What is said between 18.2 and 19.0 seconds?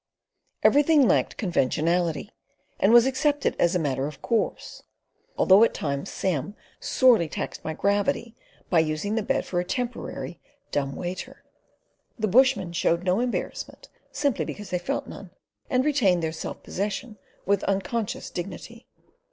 dignity.